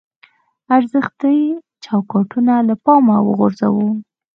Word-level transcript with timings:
ارزښتي 0.75 1.37
چوکاټونه 1.83 2.53
له 2.67 2.75
پامه 2.83 3.17
وغورځوو. 3.23 3.87